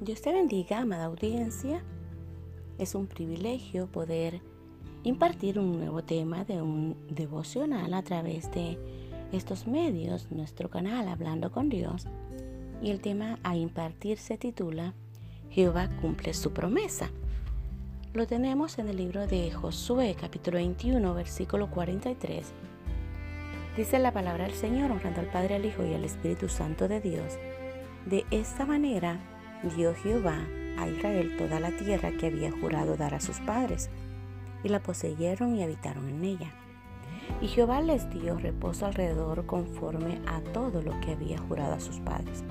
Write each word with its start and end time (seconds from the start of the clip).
Dios 0.00 0.22
te 0.22 0.32
bendiga, 0.32 0.78
amada 0.78 1.04
audiencia. 1.04 1.82
Es 2.78 2.94
un 2.94 3.06
privilegio 3.06 3.86
poder 3.86 4.40
impartir 5.02 5.58
un 5.58 5.72
nuevo 5.72 6.02
tema 6.02 6.42
de 6.46 6.62
un 6.62 6.96
devocional 7.10 7.92
a 7.92 8.02
través 8.02 8.50
de 8.50 8.78
estos 9.30 9.66
medios, 9.66 10.28
nuestro 10.30 10.70
canal 10.70 11.06
Hablando 11.06 11.52
con 11.52 11.68
Dios. 11.68 12.06
Y 12.80 12.88
el 12.90 13.02
tema 13.02 13.38
a 13.42 13.56
impartir 13.56 14.16
se 14.16 14.38
titula 14.38 14.94
Jehová 15.50 15.90
cumple 16.00 16.32
su 16.32 16.54
promesa. 16.54 17.10
Lo 18.14 18.26
tenemos 18.26 18.78
en 18.78 18.88
el 18.88 18.96
libro 18.96 19.26
de 19.26 19.50
Josué 19.50 20.16
capítulo 20.18 20.56
21 20.56 21.12
versículo 21.12 21.70
43. 21.70 22.54
Dice 23.76 23.98
la 23.98 24.14
palabra 24.14 24.44
del 24.44 24.54
Señor 24.54 24.92
honrando 24.92 25.20
al 25.20 25.30
Padre, 25.30 25.56
al 25.56 25.66
Hijo 25.66 25.84
y 25.84 25.92
al 25.92 26.06
Espíritu 26.06 26.48
Santo 26.48 26.88
de 26.88 27.02
Dios. 27.02 27.34
De 28.06 28.24
esta 28.30 28.64
manera 28.64 29.20
dio 29.68 29.94
Jehová 29.94 30.38
a 30.78 30.88
Israel 30.88 31.36
toda 31.36 31.60
la 31.60 31.70
tierra 31.72 32.12
que 32.12 32.26
había 32.26 32.50
jurado 32.50 32.96
dar 32.96 33.14
a 33.14 33.20
sus 33.20 33.38
padres, 33.40 33.90
y 34.62 34.68
la 34.68 34.80
poseyeron 34.80 35.56
y 35.56 35.62
habitaron 35.62 36.08
en 36.08 36.24
ella. 36.24 36.52
Y 37.40 37.48
Jehová 37.48 37.80
les 37.80 38.10
dio 38.10 38.38
reposo 38.38 38.86
alrededor 38.86 39.46
conforme 39.46 40.20
a 40.26 40.40
todo 40.40 40.82
lo 40.82 40.98
que 41.00 41.12
había 41.12 41.38
jurado 41.38 41.74
a 41.74 41.80
sus 41.80 42.00
padres. 42.00 42.42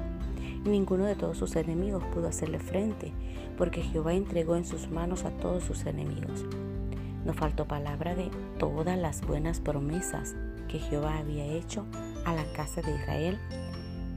Y 0.66 0.70
ninguno 0.70 1.06
de 1.06 1.16
todos 1.16 1.38
sus 1.38 1.56
enemigos 1.56 2.04
pudo 2.14 2.28
hacerle 2.28 2.60
frente, 2.60 3.12
porque 3.58 3.82
Jehová 3.82 4.14
entregó 4.14 4.56
en 4.56 4.66
sus 4.66 4.90
manos 4.90 5.26
a 5.26 5.32
todos 5.32 5.64
sus 5.64 5.86
enemigos. 5.86 6.46
No 7.26 7.34
faltó 7.34 7.68
palabra 7.68 8.16
de 8.16 8.30
todas 8.58 8.98
las 8.98 9.22
buenas 9.22 9.60
promesas 9.60 10.36
que 10.68 10.80
Jehová 10.80 11.18
había 11.18 11.46
hecho 11.46 11.86
a 12.26 12.34
la 12.34 12.46
casa 12.54 12.82
de 12.82 12.96
Israel. 12.96 13.40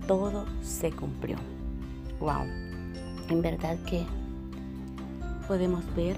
Todo 0.07 0.47
se 0.63 0.93
cumplió. 0.93 1.37
Wow 2.21 2.72
en 3.33 3.43
verdad 3.43 3.79
que 3.87 4.05
podemos 5.49 5.83
ver 5.97 6.17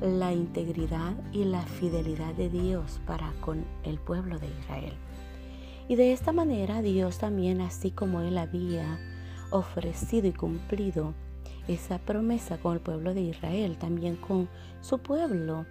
la 0.00 0.32
integridad 0.32 1.14
y 1.32 1.44
la 1.44 1.62
fidelidad 1.62 2.34
de 2.34 2.50
Dios 2.50 3.00
para 3.06 3.32
con 3.40 3.64
el 3.84 3.98
pueblo 3.98 4.38
de 4.38 4.48
Israel. 4.60 4.92
Y 5.88 5.94
de 5.94 6.12
esta 6.12 6.32
manera 6.32 6.82
Dios 6.82 7.18
también, 7.18 7.60
así 7.60 7.90
como 7.90 8.20
Él 8.20 8.38
había 8.38 8.98
ofrecido 9.50 10.26
y 10.26 10.32
cumplido 10.32 11.14
esa 11.68 11.98
promesa 11.98 12.58
con 12.58 12.74
el 12.74 12.80
pueblo 12.80 13.14
de 13.14 13.20
Israel, 13.22 13.76
también 13.78 14.16
con 14.16 14.48
su 14.80 14.98
pueblo. 14.98 15.66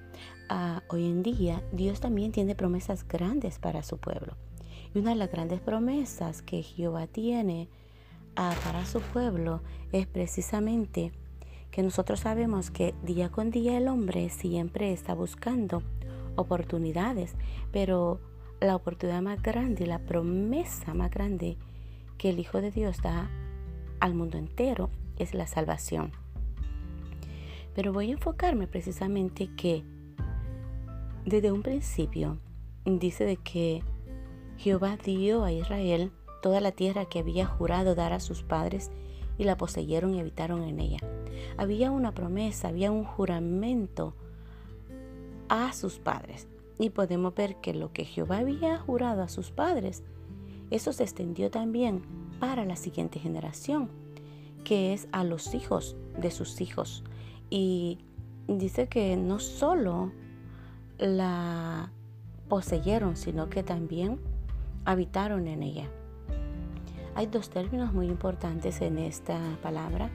Ah, 0.48 0.84
hoy 0.90 1.06
en 1.06 1.24
día 1.24 1.62
Dios 1.74 2.00
también 2.00 2.32
tiene 2.32 2.56
promesas 2.56 3.06
grandes 3.08 3.60
para 3.60 3.84
su 3.84 3.98
pueblo. 3.98 4.38
Y 4.94 5.00
una 5.00 5.12
de 5.12 5.18
las 5.18 5.32
grandes 5.32 5.60
promesas 5.60 6.42
que 6.42 6.64
Jehová 6.64 7.08
tiene 7.08 7.68
para 8.36 8.86
su 8.86 9.02
pueblo 9.02 9.62
es 9.92 10.08
precisamente 10.08 11.12
que 11.70 11.84
nosotros 11.84 12.22
sabemos 12.22 12.72
que 12.72 12.94
día 13.04 13.30
con 13.30 13.52
día 13.52 13.78
el 13.78 13.88
hombre 13.88 14.30
siempre 14.30 14.92
está 14.92 15.14
buscando 15.14 15.84
oportunidades, 16.36 17.36
pero 17.72 18.20
la 18.60 18.76
oportunidad 18.76 19.22
más 19.22 19.42
grande, 19.42 19.88
la 19.88 20.00
promesa 20.00 20.94
más 20.94 21.12
grande 21.12 21.58
que 22.18 22.30
el 22.30 22.40
Hijo 22.40 22.62
de 22.62 22.72
Dios 22.72 23.02
da 23.02 23.30
al 24.00 24.14
mundo 24.14 24.38
entero 24.38 24.90
es 25.18 25.34
la 25.34 25.48
salvación. 25.48 26.12
Pero 27.74 27.94
voy 27.94 28.10
a 28.10 28.14
enfocarme 28.14 28.68
precisamente 28.68 29.50
que 29.56 29.84
desde 31.26 31.52
un 31.52 31.62
principio 31.62 32.38
dice 32.86 33.26
de 33.26 33.38
que 33.38 33.84
Jehová 34.58 34.98
dio 34.98 35.44
a 35.44 35.52
Israel 35.52 36.12
toda 36.42 36.60
la 36.60 36.72
tierra 36.72 37.06
que 37.06 37.20
había 37.20 37.46
jurado 37.46 37.96
dar 37.96 38.14
a 38.14 38.20
sus 38.20 38.44
padres 38.44 38.92
y 39.38 39.44
la 39.44 39.58
poseyeron 39.58 40.14
y 40.14 40.20
habitaron 40.20 40.64
en 40.64 40.80
ella. 40.80 41.00
Había 41.58 41.92
una 41.92 42.14
promesa, 42.14 42.68
había 42.68 42.92
un 42.92 43.04
juramento 43.04 44.16
a 45.50 45.74
sus 45.74 46.00
padres. 46.00 46.48
Y 46.80 46.90
podemos 46.90 47.36
ver 47.36 47.58
que 47.58 47.74
lo 47.74 47.94
que 47.94 48.06
Jehová 48.06 48.40
había 48.40 48.78
jurado 48.78 49.22
a 49.22 49.28
sus 49.28 49.52
padres, 49.52 50.04
eso 50.72 50.94
se 50.94 51.04
extendió 51.04 51.52
también 51.52 52.04
para 52.40 52.66
la 52.66 52.76
siguiente 52.76 53.20
generación, 53.20 53.90
que 54.64 54.94
es 54.94 55.08
a 55.12 55.24
los 55.24 55.54
hijos 55.54 55.96
de 56.18 56.32
sus 56.32 56.62
hijos. 56.62 57.04
Y 57.50 58.00
dice 58.48 58.88
que 58.88 59.16
no 59.18 59.40
solo 59.40 60.12
la 60.98 61.92
poseyeron, 62.48 63.16
sino 63.16 63.50
que 63.50 63.64
también 63.64 64.20
habitaron 64.86 65.48
en 65.48 65.64
ella. 65.64 65.90
Hay 67.14 67.28
dos 67.28 67.50
términos 67.50 67.92
muy 67.94 68.08
importantes 68.08 68.80
en 68.82 68.98
esta 68.98 69.38
palabra, 69.62 70.10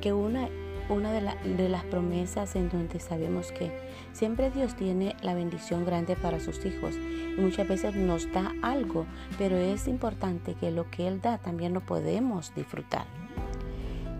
que 0.00 0.14
una, 0.14 0.48
una 0.88 1.12
de, 1.12 1.68
las 1.68 1.84
promesas 1.84 2.56
en 2.56 2.70
donde 2.70 3.00
sabemos 3.00 3.52
que 3.52 3.70
siempre 4.12 4.50
Dios 4.50 4.74
tiene 4.76 5.14
la 5.22 5.34
bendición 5.34 5.84
grande 5.84 6.16
para 6.16 6.40
sus 6.40 6.64
hijos 6.64 6.94
y 6.94 7.38
muchas 7.38 7.68
veces 7.68 7.94
nos 7.94 8.32
da 8.32 8.52
algo, 8.62 9.04
pero 9.36 9.56
es 9.56 9.88
importante 9.88 10.54
que 10.54 10.70
lo 10.70 10.90
que 10.90 11.06
Él 11.06 11.20
da 11.20 11.36
también 11.36 11.74
lo 11.74 11.82
podemos 11.82 12.54
disfrutar. 12.54 13.04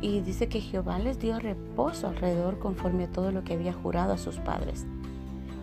Y 0.02 0.20
dice 0.20 0.48
que 0.48 0.60
Jehová 0.60 0.98
les 0.98 1.18
dio 1.18 1.38
reposo 1.38 2.08
alrededor 2.08 2.58
conforme 2.58 3.04
a 3.04 3.10
todo 3.10 3.32
lo 3.32 3.42
que 3.42 3.54
había 3.54 3.72
jurado 3.72 4.12
a 4.12 4.18
sus 4.18 4.36
padres. 4.36 4.86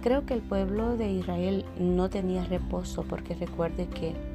Creo 0.02 0.26
que 0.26 0.34
el 0.34 0.42
pueblo 0.42 0.98
de 0.98 1.12
Israel 1.12 1.64
no 1.80 2.10
tenía 2.10 2.44
reposo 2.44 3.04
porque 3.04 3.36
recuerde 3.36 3.88
que 3.88 4.33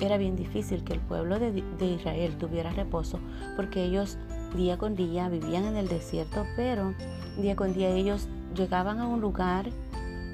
era 0.00 0.18
bien 0.18 0.36
difícil 0.36 0.84
que 0.84 0.92
el 0.94 1.00
pueblo 1.00 1.38
de, 1.38 1.62
Israel 1.80 2.36
tuviera 2.38 2.70
reposo 2.70 3.18
porque 3.56 3.84
ellos 3.84 4.18
día 4.54 4.78
con 4.78 4.94
día 4.94 5.28
vivían 5.28 5.64
en 5.64 5.76
el 5.76 5.88
desierto, 5.88 6.44
pero 6.56 6.94
día 7.38 7.56
con 7.56 7.72
día 7.72 7.88
ellos 7.88 8.28
llegaban 8.54 9.00
a 9.00 9.06
un 9.06 9.20
lugar 9.20 9.66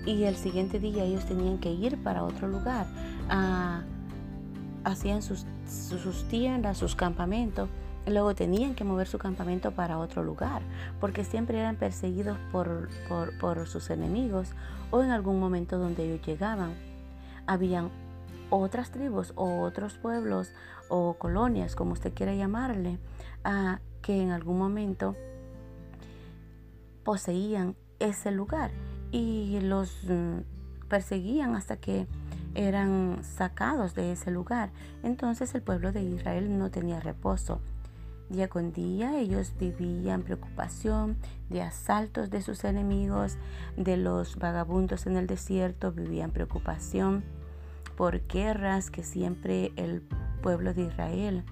y 0.06 0.25
el 0.25 0.37
siguiente 0.37 0.78
día 0.78 1.05
ellos 1.05 1.25
tenían 1.27 1.59
que 1.59 1.71
ir 1.71 2.03
para 2.03 2.25
otro 2.25 2.49
lugar. 2.49 2.87
Ah, 3.28 3.83
hacían 4.84 5.23
sus, 5.23 5.47
sus 5.67 6.27
tiendas, 6.29 6.79
sus 6.79 6.97
campamentos. 6.97 7.69
Luego 8.06 8.34
tenían 8.34 8.75
que 8.75 8.83
mover 8.83 9.06
su 9.06 9.19
campamento 9.19 9.71
para 9.71 9.99
otro 9.99 10.25
lugar, 10.25 10.62
porque 11.00 11.25
siempre 11.25 11.61
eran 11.61 11.77
perseguidos 11.77 12.37
por, 12.50 12.89
por, 13.09 13.39
por 13.39 13.69
sus 13.69 13.91
enemigos 13.91 14.50
o 14.91 15.03
en 15.03 15.11
algún 15.11 15.39
momento 15.39 15.79
donde 15.79 16.05
ellos 16.05 16.27
llegaban. 16.27 16.75
Habían 17.47 17.91
otras 18.52 18.90
tribus 18.90 19.32
o 19.34 19.62
otros 19.62 19.94
pueblos 19.96 20.52
o 20.88 21.14
colonias, 21.14 21.74
como 21.74 21.92
usted 21.92 22.12
quiera 22.12 22.34
llamarle, 22.34 22.98
a 23.44 23.80
que 24.02 24.20
en 24.20 24.30
algún 24.30 24.58
momento 24.58 25.16
poseían 27.02 27.76
ese 27.98 28.30
lugar 28.30 28.70
y 29.10 29.58
los 29.60 30.04
mm, 30.04 30.40
perseguían 30.88 31.56
hasta 31.56 31.76
que 31.76 32.06
eran 32.54 33.20
sacados 33.22 33.94
de 33.94 34.12
ese 34.12 34.30
lugar. 34.30 34.70
Entonces 35.02 35.54
el 35.54 35.62
pueblo 35.62 35.90
de 35.92 36.02
Israel 36.02 36.58
no 36.58 36.70
tenía 36.70 37.00
reposo. 37.00 37.60
Día 38.28 38.48
con 38.48 38.72
día 38.72 39.19
ellos 39.19 39.54
vivían 39.58 40.22
preocupación 40.22 41.16
de 41.48 41.62
asaltos 41.62 42.30
de 42.30 42.42
sus 42.42 42.64
enemigos, 42.64 43.38
de 43.76 43.96
los 43.96 44.36
vagabundos 44.36 45.06
en 45.06 45.16
el 45.16 45.26
desierto, 45.26 45.92
vivían 45.92 46.30
preocupación 46.30 47.24
por 48.02 48.26
guerras 48.26 48.90
que 48.90 49.04
siempre 49.04 49.70
el 49.76 50.02
pueblo 50.42 50.74
de 50.74 50.82
Israel 50.82 51.44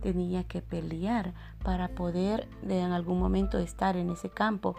tenía 0.00 0.44
que 0.44 0.62
pelear 0.62 1.34
para 1.64 1.88
poder 1.88 2.46
en 2.62 2.92
algún 2.92 3.18
momento 3.18 3.58
estar 3.58 3.96
en 3.96 4.10
ese 4.10 4.30
campo 4.30 4.76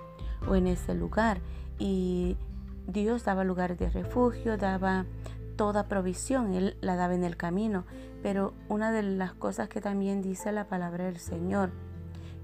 o 0.47 0.55
en 0.55 0.67
ese 0.67 0.93
lugar. 0.93 1.41
Y 1.77 2.37
Dios 2.87 3.25
daba 3.25 3.43
lugares 3.43 3.77
de 3.77 3.89
refugio, 3.89 4.55
daba 4.55 5.05
toda 5.57 5.89
provisión, 5.89 6.53
Él 6.53 6.77
la 6.79 6.95
daba 6.95 7.13
en 7.13 7.25
el 7.25 7.35
camino. 7.35 7.83
Pero 8.23 8.53
una 8.69 8.93
de 8.93 9.03
las 9.03 9.33
cosas 9.33 9.67
que 9.67 9.81
también 9.81 10.21
dice 10.21 10.53
la 10.53 10.69
palabra 10.69 11.03
del 11.03 11.19
Señor, 11.19 11.71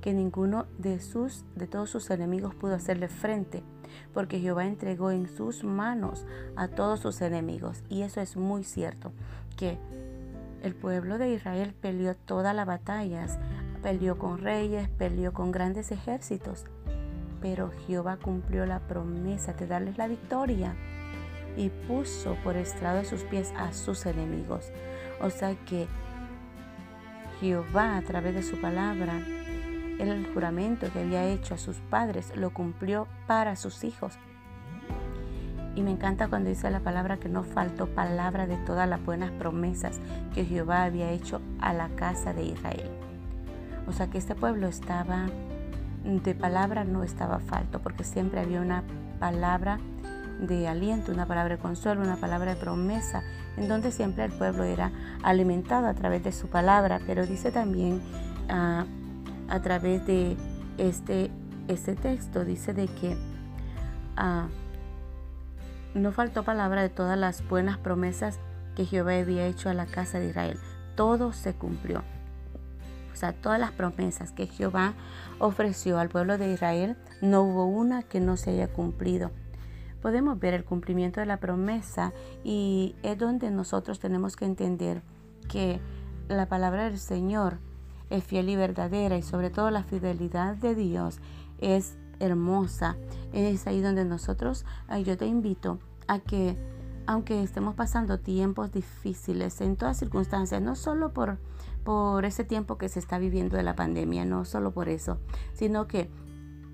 que 0.01 0.13
ninguno 0.13 0.65
de 0.77 0.99
sus 0.99 1.45
de 1.55 1.67
todos 1.67 1.89
sus 1.89 2.09
enemigos 2.09 2.53
pudo 2.53 2.75
hacerle 2.75 3.07
frente 3.07 3.63
porque 4.13 4.39
Jehová 4.39 4.65
entregó 4.65 5.11
en 5.11 5.27
sus 5.27 5.63
manos 5.63 6.25
a 6.55 6.67
todos 6.67 6.99
sus 6.99 7.21
enemigos. 7.21 7.83
Y 7.89 8.01
eso 8.01 8.21
es 8.21 8.37
muy 8.37 8.63
cierto, 8.63 9.11
que 9.55 9.77
el 10.63 10.75
pueblo 10.75 11.17
de 11.17 11.33
Israel 11.33 11.73
peleó 11.79 12.15
todas 12.15 12.55
las 12.55 12.65
batallas, 12.65 13.39
peleó 13.81 14.17
con 14.17 14.39
reyes, 14.39 14.89
peleó 14.89 15.33
con 15.33 15.51
grandes 15.51 15.91
ejércitos, 15.91 16.65
pero 17.41 17.71
Jehová 17.85 18.17
cumplió 18.17 18.65
la 18.65 18.79
promesa 18.79 19.53
de 19.53 19.67
darles 19.67 19.97
la 19.97 20.07
victoria 20.07 20.75
y 21.55 21.69
puso 21.69 22.35
por 22.43 22.55
estrado 22.55 22.97
de 22.97 23.05
sus 23.05 23.23
pies 23.23 23.53
a 23.57 23.73
sus 23.73 24.05
enemigos. 24.05 24.71
O 25.21 25.29
sea 25.29 25.55
que 25.65 25.87
Jehová 27.39 27.97
a 27.97 28.01
través 28.01 28.35
de 28.35 28.43
su 28.43 28.59
palabra 28.59 29.21
el 29.99 30.31
juramento 30.33 30.91
que 30.91 30.99
había 30.99 31.25
hecho 31.25 31.55
a 31.55 31.57
sus 31.57 31.77
padres 31.77 32.35
lo 32.35 32.51
cumplió 32.51 33.07
para 33.25 33.55
sus 33.55 33.83
hijos. 33.83 34.13
Y 35.75 35.81
me 35.83 35.91
encanta 35.91 36.27
cuando 36.27 36.49
dice 36.49 36.71
la 36.71 36.79
palabra 36.79 37.17
que 37.17 37.29
no 37.29 37.44
faltó 37.44 37.88
palabra 37.88 38.47
de 38.47 38.57
todas 38.57 38.89
las 38.89 39.03
buenas 39.03 39.31
promesas 39.31 39.99
que 40.33 40.45
Jehová 40.45 40.83
había 40.83 41.11
hecho 41.11 41.39
a 41.59 41.71
la 41.73 41.89
casa 41.89 42.33
de 42.33 42.45
Israel. 42.45 42.89
O 43.88 43.94
sea 43.94 44.07
que 44.07 44.17
este 44.17 44.33
pueblo 44.33 44.67
estaba, 44.67 45.27
de 46.03 46.33
palabra 46.33 46.83
no 46.83 47.03
estaba 47.03 47.39
falto, 47.39 47.79
porque 47.79 48.03
siempre 48.03 48.39
había 48.39 48.59
una 48.59 48.83
palabra 49.19 49.79
de 50.41 50.67
aliento, 50.67 51.11
una 51.11 51.25
palabra 51.25 51.55
de 51.55 51.61
consuelo, 51.61 52.01
una 52.01 52.17
palabra 52.17 52.53
de 52.55 52.59
promesa, 52.59 53.23
en 53.55 53.67
donde 53.67 53.91
siempre 53.91 54.25
el 54.25 54.31
pueblo 54.31 54.63
era 54.63 54.91
alimentado 55.23 55.88
a 55.88 55.94
través 55.94 56.23
de 56.23 56.31
su 56.31 56.47
palabra, 56.47 56.99
pero 57.05 57.25
dice 57.25 57.51
también 57.51 58.01
ah, 58.49 58.85
a 59.49 59.61
través 59.61 60.05
de 60.05 60.38
este, 60.77 61.31
este 61.67 61.95
texto, 61.95 62.45
dice 62.45 62.73
de 62.73 62.88
que 62.88 63.17
ah, 64.15 64.47
no 65.94 66.11
faltó 66.11 66.44
palabra 66.44 66.81
de 66.81 66.89
todas 66.89 67.17
las 67.17 67.47
buenas 67.47 67.77
promesas 67.77 68.39
que 68.75 68.85
Jehová 68.85 69.17
había 69.17 69.47
hecho 69.47 69.69
a 69.69 69.73
la 69.73 69.85
casa 69.85 70.19
de 70.19 70.29
Israel. 70.29 70.59
Todo 70.95 71.33
se 71.33 71.53
cumplió. 71.53 72.03
O 73.11 73.15
sea, 73.15 73.33
todas 73.33 73.59
las 73.59 73.71
promesas 73.71 74.31
que 74.31 74.45
Jehová 74.45 74.94
ofreció 75.39 75.97
al 75.97 76.09
pueblo 76.09 76.38
de 76.38 76.53
Israel, 76.53 76.97
no 77.21 77.41
hubo 77.41 77.65
una 77.65 78.03
que 78.03 78.19
no 78.19 78.38
se 78.38 78.51
haya 78.51 78.67
cumplido 78.67 79.31
podemos 80.01 80.39
ver 80.39 80.53
el 80.53 80.63
cumplimiento 80.63 81.19
de 81.19 81.25
la 81.25 81.38
promesa 81.38 82.13
y 82.44 82.95
es 83.03 83.17
donde 83.17 83.51
nosotros 83.51 83.99
tenemos 83.99 84.35
que 84.35 84.45
entender 84.45 85.01
que 85.49 85.79
la 86.27 86.47
palabra 86.47 86.85
del 86.85 86.99
Señor 86.99 87.59
es 88.09 88.24
fiel 88.24 88.50
y 88.50 88.56
verdadera 88.56 89.18
y 89.18 89.21
sobre 89.21 89.50
todo 89.50 89.71
la 89.71 89.83
fidelidad 89.83 90.56
de 90.56 90.75
Dios 90.75 91.19
es 91.59 91.98
hermosa. 92.19 92.98
Es 93.33 93.68
ahí 93.68 93.81
donde 93.81 94.06
nosotros, 94.06 94.65
yo 95.04 95.18
te 95.18 95.27
invito 95.27 95.80
a 96.07 96.19
que 96.19 96.57
aunque 97.06 97.42
estemos 97.42 97.74
pasando 97.75 98.19
tiempos 98.19 98.71
difíciles 98.71 99.62
en 99.62 99.77
todas 99.77 99.98
circunstancias, 99.98 100.62
no 100.62 100.75
solo 100.75 101.13
por, 101.13 101.38
por 101.86 102.25
ese 102.25 102.44
tiempo 102.44 102.77
que 102.77 102.89
se 102.89 103.00
está 103.00 103.18
viviendo 103.18 103.56
de 103.56 103.63
la 103.63 103.75
pandemia, 103.75 104.25
no 104.25 104.44
solo 104.44 104.71
por 104.71 104.89
eso, 104.89 105.18
sino 105.54 105.88
que 105.88 106.09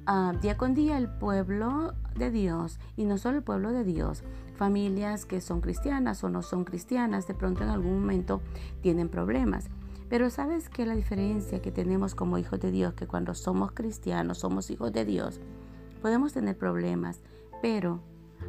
Ah, 0.05 0.33
día 0.41 0.57
con 0.57 0.73
día 0.73 0.97
el 0.97 1.07
pueblo 1.07 1.93
de 2.17 2.29
Dios, 2.29 2.77
y 2.97 3.05
no 3.05 3.17
solo 3.17 3.37
el 3.37 3.43
pueblo 3.43 3.71
de 3.71 3.85
Dios, 3.85 4.21
familias 4.57 5.25
que 5.25 5.39
son 5.39 5.61
cristianas 5.61 6.21
o 6.25 6.29
no 6.29 6.41
son 6.41 6.65
cristianas, 6.65 7.25
de 7.25 7.33
pronto 7.33 7.63
en 7.63 7.69
algún 7.69 8.01
momento 8.01 8.41
tienen 8.81 9.07
problemas. 9.07 9.69
Pero 10.13 10.29
sabes 10.29 10.69
que 10.69 10.85
la 10.85 10.93
diferencia 10.93 11.59
que 11.59 11.71
tenemos 11.71 12.13
como 12.13 12.37
hijos 12.37 12.59
de 12.59 12.69
Dios, 12.69 12.93
que 12.93 13.07
cuando 13.07 13.33
somos 13.33 13.71
cristianos, 13.71 14.37
somos 14.37 14.69
hijos 14.69 14.93
de 14.93 15.05
Dios, 15.05 15.41
podemos 16.03 16.33
tener 16.33 16.55
problemas, 16.55 17.19
pero 17.63 17.99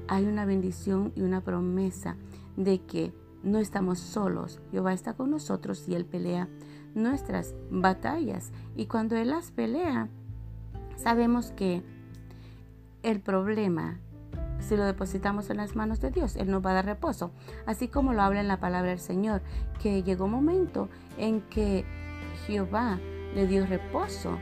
hay 0.06 0.26
una 0.26 0.44
bendición 0.44 1.10
y 1.16 1.22
una 1.22 1.40
promesa 1.40 2.18
de 2.58 2.82
que 2.82 3.14
no 3.42 3.60
estamos 3.60 3.98
solos. 3.98 4.60
Jehová 4.72 4.92
está 4.92 5.14
con 5.14 5.30
nosotros 5.30 5.88
y 5.88 5.94
Él 5.94 6.04
pelea 6.04 6.50
nuestras 6.94 7.54
batallas. 7.70 8.52
Y 8.76 8.84
cuando 8.84 9.16
Él 9.16 9.30
las 9.30 9.50
pelea, 9.50 10.10
sabemos 10.96 11.50
que 11.52 11.82
el 13.02 13.22
problema, 13.22 14.00
si 14.64 14.76
lo 14.76 14.84
depositamos 14.84 15.50
en 15.50 15.58
las 15.58 15.76
manos 15.76 16.00
de 16.00 16.10
Dios, 16.10 16.36
Él 16.36 16.50
nos 16.50 16.64
va 16.64 16.70
a 16.70 16.74
dar 16.74 16.86
reposo. 16.86 17.30
Así 17.66 17.88
como 17.88 18.12
lo 18.12 18.22
habla 18.22 18.40
en 18.40 18.48
la 18.48 18.60
palabra 18.60 18.90
del 18.90 18.98
Señor, 18.98 19.42
que 19.80 20.02
llegó 20.02 20.24
un 20.24 20.32
momento 20.32 20.88
en 21.18 21.42
que 21.42 21.84
Jehová 22.46 22.98
le 23.34 23.46
dio 23.46 23.66
reposo 23.66 24.38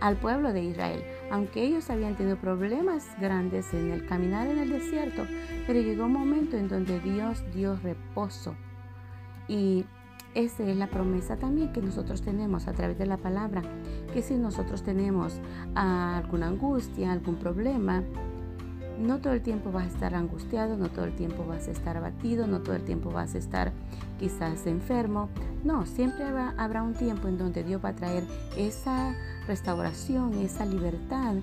al 0.00 0.16
pueblo 0.16 0.52
de 0.52 0.62
Israel, 0.62 1.02
aunque 1.30 1.64
ellos 1.64 1.90
habían 1.90 2.16
tenido 2.16 2.36
problemas 2.36 3.04
grandes 3.20 3.74
en 3.74 3.90
el 3.90 4.06
caminar 4.06 4.46
en 4.46 4.58
el 4.58 4.70
desierto, 4.70 5.26
pero 5.66 5.80
llegó 5.80 6.04
un 6.04 6.12
momento 6.12 6.56
en 6.56 6.68
donde 6.68 7.00
Dios 7.00 7.42
dio 7.52 7.76
reposo. 7.76 8.54
Y 9.48 9.84
esa 10.34 10.62
es 10.62 10.76
la 10.76 10.88
promesa 10.88 11.36
también 11.36 11.72
que 11.72 11.82
nosotros 11.82 12.22
tenemos 12.22 12.68
a 12.68 12.74
través 12.74 12.98
de 12.98 13.06
la 13.06 13.16
palabra, 13.16 13.62
que 14.12 14.22
si 14.22 14.34
nosotros 14.36 14.82
tenemos 14.82 15.40
alguna 15.74 16.48
angustia, 16.48 17.10
algún 17.10 17.36
problema, 17.36 18.04
no 18.98 19.18
todo 19.20 19.32
el 19.32 19.42
tiempo 19.42 19.70
vas 19.72 19.84
a 19.84 19.88
estar 19.88 20.14
angustiado, 20.14 20.76
no 20.76 20.88
todo 20.88 21.04
el 21.04 21.14
tiempo 21.14 21.44
vas 21.46 21.68
a 21.68 21.70
estar 21.70 21.96
abatido, 21.96 22.46
no 22.46 22.60
todo 22.60 22.74
el 22.74 22.84
tiempo 22.84 23.10
vas 23.10 23.34
a 23.34 23.38
estar 23.38 23.72
quizás 24.18 24.66
enfermo. 24.66 25.28
No, 25.64 25.86
siempre 25.86 26.24
habrá 26.56 26.82
un 26.82 26.94
tiempo 26.94 27.28
en 27.28 27.38
donde 27.38 27.64
Dios 27.64 27.82
va 27.84 27.90
a 27.90 27.96
traer 27.96 28.24
esa 28.56 29.14
restauración, 29.46 30.34
esa 30.34 30.66
libertad 30.66 31.36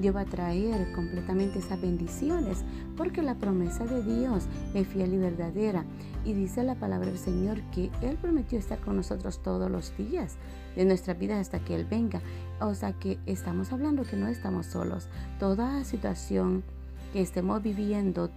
Dios 0.00 0.16
va 0.16 0.22
a 0.22 0.26
traer 0.26 0.92
completamente 0.92 1.58
esas 1.58 1.80
bendiciones, 1.80 2.64
porque 2.96 3.22
la 3.22 3.34
promesa 3.34 3.84
de 3.84 4.02
Dios 4.02 4.44
es 4.74 4.86
fiel 4.88 5.14
y 5.14 5.18
verdadera. 5.18 5.84
Y 6.24 6.32
dice 6.32 6.62
la 6.62 6.76
palabra 6.76 7.08
del 7.08 7.18
Señor 7.18 7.60
que 7.72 7.90
Él 8.00 8.16
prometió 8.16 8.58
estar 8.58 8.78
con 8.80 8.96
nosotros 8.96 9.42
todos 9.42 9.70
los 9.70 9.96
días 9.96 10.36
de 10.76 10.84
nuestra 10.84 11.14
vida 11.14 11.38
hasta 11.38 11.58
que 11.58 11.74
Él 11.74 11.84
venga. 11.84 12.22
O 12.60 12.74
sea 12.74 12.92
que 12.92 13.18
estamos 13.26 13.72
hablando 13.72 14.04
que 14.04 14.16
no 14.16 14.28
estamos 14.28 14.66
solos. 14.66 15.08
Toda 15.38 15.84
situación 15.84 16.62
que 17.12 17.20
estemos 17.20 17.62
viviendo, 17.62 18.30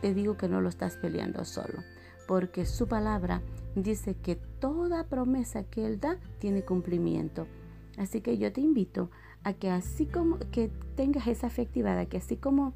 te 0.00 0.14
digo 0.14 0.36
que 0.36 0.48
no 0.48 0.60
lo 0.60 0.68
estás 0.68 0.96
peleando 0.96 1.44
solo, 1.44 1.82
porque 2.26 2.66
su 2.66 2.88
palabra 2.88 3.42
dice 3.74 4.14
que 4.14 4.36
toda 4.36 5.04
promesa 5.04 5.64
que 5.64 5.86
Él 5.86 6.00
da 6.00 6.18
tiene 6.38 6.62
cumplimiento. 6.62 7.46
Así 7.98 8.20
que 8.20 8.38
yo 8.38 8.52
te 8.52 8.60
invito 8.60 9.10
a 9.42 9.52
que 9.52 9.70
así 9.70 10.06
como 10.06 10.38
que 10.50 10.70
tengas 10.96 11.26
esa 11.26 11.50
fe 11.50 11.66
que 11.66 12.16
así 12.16 12.36
como 12.36 12.74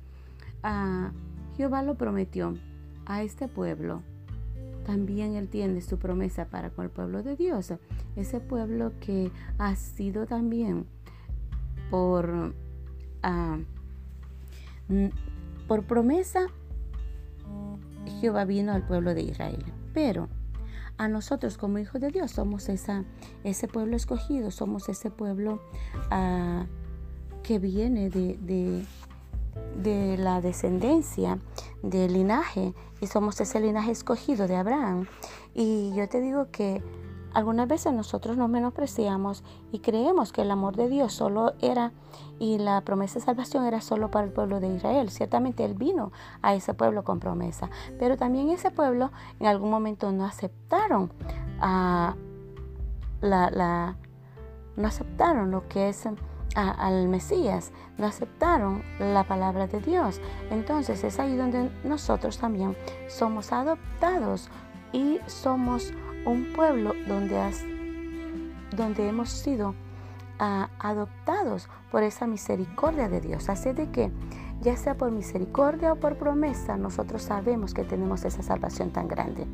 ah, 0.62 1.12
Jehová 1.56 1.82
lo 1.82 1.96
prometió 1.96 2.54
a 3.06 3.22
este 3.22 3.48
pueblo, 3.48 4.02
también 4.84 5.34
Él 5.34 5.48
tiene 5.48 5.80
su 5.80 5.98
promesa 5.98 6.46
para 6.46 6.70
con 6.70 6.84
el 6.84 6.90
pueblo 6.90 7.22
de 7.22 7.36
Dios. 7.36 7.72
Ese 8.16 8.40
pueblo 8.40 8.92
que 9.00 9.30
ha 9.58 9.76
sido 9.76 10.26
también 10.26 10.86
por, 11.90 12.54
ah, 13.22 13.58
por 15.66 15.84
promesa, 15.84 16.46
Jehová 18.20 18.44
vino 18.44 18.72
al 18.72 18.86
pueblo 18.86 19.14
de 19.14 19.22
Israel. 19.22 19.64
Pero 19.92 20.28
a 20.98 21.08
nosotros 21.08 21.56
como 21.56 21.78
hijos 21.78 22.00
de 22.00 22.10
Dios 22.10 22.30
somos 22.30 22.68
esa, 22.68 23.04
ese 23.42 23.68
pueblo 23.68 23.96
escogido, 23.96 24.50
somos 24.50 24.88
ese 24.88 25.10
pueblo 25.10 25.60
ah, 26.10 26.66
que 27.42 27.58
viene 27.58 28.10
de, 28.10 28.84
de, 29.76 30.16
la 30.18 30.40
descendencia, 30.40 31.38
del 31.82 32.12
linaje, 32.12 32.74
y 33.00 33.06
somos 33.06 33.40
ese 33.40 33.60
linaje 33.60 33.92
escogido 33.92 34.46
de 34.46 34.56
Abraham. 34.56 35.06
Y 35.54 35.92
yo 35.94 36.08
te 36.08 36.20
digo 36.20 36.50
que 36.50 36.82
algunas 37.32 37.68
veces 37.68 37.92
nosotros 37.92 38.36
nos 38.36 38.48
menospreciamos 38.48 39.44
y 39.72 39.80
creemos 39.80 40.32
que 40.32 40.42
el 40.42 40.50
amor 40.50 40.76
de 40.76 40.88
Dios 40.88 41.12
solo 41.12 41.54
era 41.60 41.92
y 42.38 42.58
la 42.58 42.80
promesa 42.80 43.18
de 43.18 43.24
salvación 43.24 43.64
era 43.64 43.80
solo 43.80 44.10
para 44.10 44.26
el 44.26 44.32
pueblo 44.32 44.60
de 44.60 44.74
Israel. 44.74 45.10
Ciertamente 45.10 45.64
Él 45.64 45.74
vino 45.74 46.12
a 46.42 46.54
ese 46.54 46.74
pueblo 46.74 47.04
con 47.04 47.20
promesa, 47.20 47.70
pero 47.98 48.16
también 48.16 48.50
ese 48.50 48.70
pueblo 48.70 49.12
en 49.38 49.46
algún 49.46 49.70
momento 49.70 50.10
no 50.12 50.24
aceptaron 50.24 51.12
a 51.60 52.16
la, 53.20 53.96
no 54.76 54.88
aceptaron 54.88 55.50
lo 55.50 55.68
que 55.68 55.90
es 55.90 56.08
al 56.56 57.08
Mesías, 57.08 57.72
no 57.96 58.06
aceptaron 58.06 58.82
la 58.98 59.24
palabra 59.24 59.66
de 59.66 59.80
Dios. 59.80 60.20
Entonces 60.50 61.04
es 61.04 61.18
ahí 61.20 61.36
donde 61.36 61.70
nosotros 61.84 62.38
también 62.38 62.76
somos 63.08 63.52
adoptados 63.52 64.50
y 64.92 65.20
somos 65.26 65.92
un 66.26 66.52
pueblo 66.52 66.94
donde, 67.06 67.38
donde 68.76 69.08
hemos 69.08 69.30
sido 69.30 69.74
ah, 70.38 70.68
adoptados 70.78 71.68
por 71.90 72.02
esa 72.02 72.26
misericordia 72.26 73.08
de 73.08 73.20
Dios. 73.20 73.48
Así 73.48 73.72
de 73.72 73.90
que, 73.90 74.10
ya 74.60 74.76
sea 74.76 74.96
por 74.96 75.10
misericordia 75.10 75.92
o 75.92 75.96
por 75.96 76.16
promesa, 76.16 76.76
nosotros 76.76 77.22
sabemos 77.22 77.74
que 77.74 77.84
tenemos 77.84 78.24
esa 78.24 78.42
salvación 78.42 78.90
tan 78.90 79.08
grande. 79.08 79.46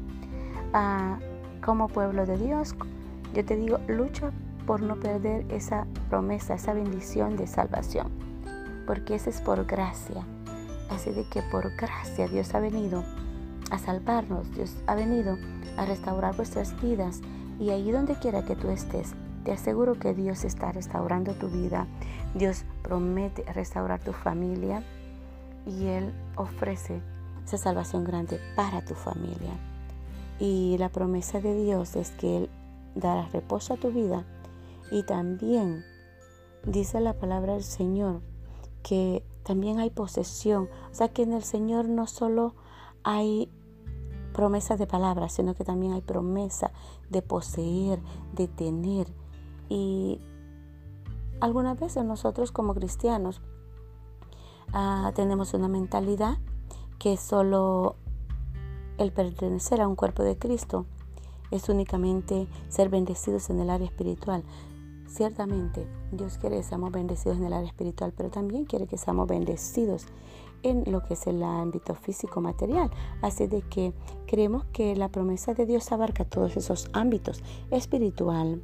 Ah, 0.73 1.19
como 1.65 1.89
pueblo 1.89 2.27
de 2.27 2.39
Dios, 2.39 2.75
yo 3.35 3.45
te 3.45 3.57
digo, 3.57 3.79
lucha 3.89 4.33
por 4.67 4.83
no 4.83 4.97
perder 4.97 5.47
esa 5.51 5.87
promesa, 6.11 6.55
esa 6.55 6.73
bendición 6.75 7.37
de 7.37 7.47
salvación, 7.47 8.09
porque 8.87 9.15
esa 9.15 9.31
es 9.31 9.41
por 9.41 9.65
gracia. 9.65 10.25
Así 10.91 11.11
de 11.11 11.25
que 11.29 11.43
por 11.43 11.75
gracia 11.77 12.29
Dios 12.29 12.55
ha 12.55 12.61
venido 12.61 13.03
a 13.71 13.79
salvarnos, 13.79 14.53
Dios 14.55 14.77
ha 14.87 14.95
venido 14.95 15.37
a 15.77 15.87
restaurar 15.87 16.37
vuestras 16.37 16.81
vidas 16.81 17.21
y 17.59 17.71
ahí 17.71 17.91
donde 17.91 18.19
quiera 18.19 18.45
que 18.45 18.57
tú 18.57 18.69
estés, 18.69 19.15
te 19.47 19.53
aseguro 19.53 19.95
que 19.95 20.13
Dios 20.13 20.45
está 20.45 20.73
restaurando 20.73 21.33
tu 21.35 21.49
vida. 21.49 21.87
Dios 22.35 22.65
promete 22.83 23.45
restaurar 23.53 24.01
tu 24.01 24.13
familia 24.13 24.83
y 25.65 25.87
Él 25.87 26.13
ofrece 26.35 27.01
esa 27.45 27.57
salvación 27.57 28.03
grande 28.03 28.41
para 28.57 28.85
tu 28.85 28.95
familia. 28.95 29.53
Y 30.41 30.77
la 30.79 30.89
promesa 30.89 31.41
de 31.41 31.55
Dios 31.55 31.95
es 31.95 32.11
que 32.11 32.39
Él 32.39 32.51
dará 32.97 33.29
reposo 33.29 33.75
a 33.75 33.77
tu 33.77 33.93
vida 33.93 34.25
y 34.91 35.05
también 35.05 35.85
dice 36.65 37.01
la 37.01 37.15
palabra 37.15 37.53
del 37.53 37.63
Señor 37.63 38.23
que 38.83 39.23
también 39.45 39.79
hay 39.79 39.91
posesión. 39.91 40.69
O 40.91 40.95
sea 40.95 41.09
que 41.09 41.23
en 41.23 41.33
el 41.33 41.45
Señor 41.45 41.89
no 41.89 42.09
solo 42.09 42.57
hay 43.05 43.49
promesa 44.37 44.77
de 44.77 44.87
palabras, 44.87 45.33
sino 45.33 45.55
que 45.55 45.65
también 45.65 45.95
hay 45.95 46.03
promesa 46.03 46.71
de 47.09 47.23
poseer, 47.23 47.99
de 48.35 48.49
tener. 48.49 49.07
Y 49.71 50.21
algunas 51.41 51.81
veces 51.81 52.05
nosotros 52.05 52.53
como 52.53 52.75
cristianos 52.75 53.41
ah, 54.75 55.11
tenemos 55.15 55.55
una 55.55 55.69
mentalidad 55.69 56.37
que 56.99 57.17
solo 57.17 57.97
el 58.99 59.11
pertenecer 59.11 59.81
a 59.81 59.89
un 59.89 59.97
cuerpo 59.97 60.23
de 60.23 60.37
Cristo 60.37 60.85
es 61.51 61.71
únicamente 61.71 62.47
ser 62.69 62.91
bendecidos 62.91 63.49
en 63.49 63.61
el 63.61 63.71
área 63.71 63.87
espiritual. 63.87 64.45
Ciertamente, 65.07 65.89
Dios 66.13 66.37
quiere 66.37 66.59
que 66.59 66.63
seamos 66.63 66.93
bendecidos 66.93 67.39
en 67.39 67.45
el 67.45 67.55
área 67.55 67.69
espiritual, 67.69 68.13
pero 68.15 68.29
también 68.29 68.67
quiere 68.67 68.87
que 68.87 68.99
seamos 68.99 69.29
bendecidos 69.29 70.05
en 70.71 70.91
lo 70.91 71.03
que 71.03 71.15
es 71.15 71.27
el 71.27 71.43
ámbito 71.43 71.95
físico 71.95 72.41
material. 72.41 72.91
Así 73.23 73.47
de 73.47 73.63
que 73.63 73.93
creemos 74.27 74.65
que 74.73 74.97
la 74.97 75.09
promesa 75.09 75.55
de 75.55 75.67
Dios 75.67 75.91
abarca 75.93 76.25
todos 76.25 76.57
esos 76.57 76.89
ámbitos, 76.93 77.43
espiritual, 77.71 78.63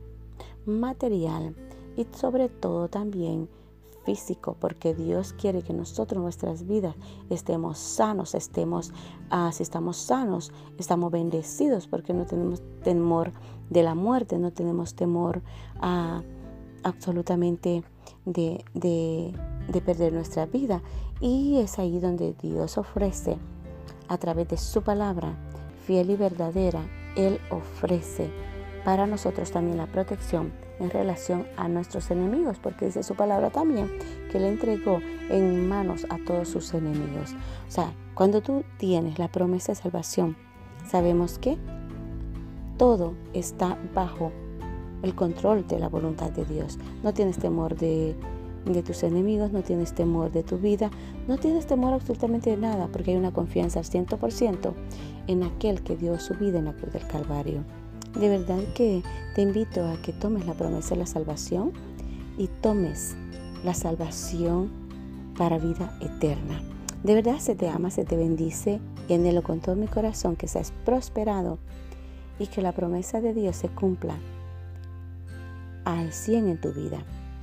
material 0.67 1.55
y 1.97 2.07
sobre 2.13 2.49
todo 2.49 2.89
también 2.89 3.49
físico, 4.05 4.57
porque 4.59 4.95
Dios 4.95 5.33
quiere 5.33 5.63
que 5.63 5.73
nosotros 5.73 6.21
nuestras 6.21 6.67
vidas 6.67 6.97
estemos 7.31 7.79
sanos, 7.79 8.35
estemos, 8.35 8.93
ah, 9.31 9.51
si 9.53 9.63
estamos 9.63 9.97
sanos, 9.97 10.53
estamos 10.79 11.13
bendecidos, 11.13 11.87
porque 11.87 12.13
no 12.13 12.27
tenemos 12.27 12.63
temor 12.83 13.33
de 13.71 13.85
la 13.85 13.95
muerte, 13.95 14.39
no 14.39 14.53
tenemos 14.53 14.95
temor 14.97 15.41
ah, 15.81 16.23
absolutamente 16.83 17.85
de, 18.25 19.35
de 19.69 19.81
perder 19.81 20.13
nuestra 20.13 20.47
vida. 20.47 20.83
Y 21.21 21.59
es 21.59 21.79
ahí 21.79 21.99
donde 21.99 22.35
Dios 22.41 22.79
ofrece, 22.79 23.39
a 24.09 24.19
través 24.19 24.49
de 24.49 24.57
su 24.57 24.83
palabra, 24.83 25.37
fiel 25.87 26.11
y 26.11 26.17
verdadera, 26.17 26.81
Él 27.17 27.41
ofrece 27.51 28.31
para 28.85 29.07
nosotros 29.07 29.51
también 29.53 29.79
la 29.79 29.87
protección 29.87 30.53
en 30.81 30.91
relación 30.91 31.47
a 31.57 31.69
nuestros 31.69 32.11
enemigos, 32.11 32.59
porque 32.61 32.87
dice 32.87 33.03
su 33.03 33.15
palabra 33.15 33.51
también 33.51 33.91
que 34.31 34.41
le 34.41 34.49
entregó 34.49 35.01
en 35.31 35.69
manos 35.69 36.07
a 36.11 36.19
todos 36.27 36.49
sus 36.49 36.75
enemigos. 36.75 37.35
O 37.69 37.71
sea, 37.71 37.93
cuando 38.15 38.43
tú 38.43 38.65
tienes 38.79 39.19
la 39.19 39.29
promesa 39.29 39.73
de 39.73 39.77
salvación, 39.77 40.37
sabemos 40.89 41.39
que 41.39 41.57
todo 42.77 43.15
está 43.33 43.79
bajo 43.95 44.33
el 45.03 45.15
control 45.15 45.67
de 45.67 45.79
la 45.79 45.89
voluntad 45.89 46.31
de 46.31 46.45
Dios. 46.45 46.79
No 47.03 47.15
tienes 47.15 47.39
temor 47.39 47.77
de, 47.77 48.17
de 48.65 48.83
tus 48.83 49.03
enemigos, 49.03 49.53
no 49.53 49.63
tienes 49.63 49.93
temor 49.93 50.31
de 50.31 50.43
tu 50.43 50.59
vida, 50.59 50.91
no 51.27 51.39
tienes 51.39 51.67
temor 51.67 51.93
absolutamente 51.93 52.51
de 52.51 52.57
nada, 52.57 52.89
porque 52.93 53.13
hay 53.13 53.17
una 53.17 53.33
confianza 53.33 53.81
al 53.81 53.85
100% 53.85 54.73
en 55.27 55.43
aquel 55.43 55.83
que 55.83 55.97
dio 55.97 56.19
su 56.19 56.35
vida 56.35 56.59
en 56.59 56.67
la 56.67 56.73
cruz 56.73 56.93
del 56.93 57.07
Calvario. 57.07 57.65
De 58.19 58.29
verdad 58.29 58.61
que 58.75 59.03
te 59.35 59.43
invito 59.43 59.85
a 59.87 59.97
que 60.03 60.13
tomes 60.13 60.47
la 60.47 60.55
promesa 60.55 60.91
de 60.91 61.01
la 61.01 61.07
salvación 61.07 61.73
y 62.37 62.49
tomes 62.49 63.17
la 63.65 63.75
salvación 63.75 64.71
para 65.37 65.59
vida 65.59 65.97
eterna. 66.01 66.61
De 67.03 67.15
verdad 67.15 67.39
se 67.39 67.55
te 67.55 67.69
ama, 67.69 67.91
se 67.91 68.05
te 68.05 68.17
bendice 68.17 68.81
y 69.09 69.15
anhelo 69.15 69.43
con 69.43 69.61
todo 69.61 69.77
mi 69.77 69.87
corazón 69.87 70.37
que 70.37 70.47
seas 70.47 70.73
prosperado 70.85 71.59
y 72.39 72.47
que 72.47 72.63
la 72.63 72.73
promesa 72.73 73.21
de 73.21 73.35
Dios 73.35 73.57
se 73.57 73.69
cumpla 73.69 74.17
al 75.85 76.13
100 76.13 76.49
en 76.49 76.61
tu 76.61 76.73
vida. 76.73 77.05